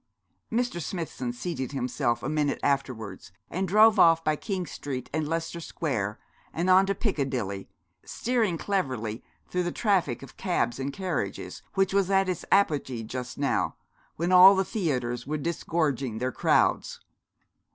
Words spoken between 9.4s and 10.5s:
through the traffic of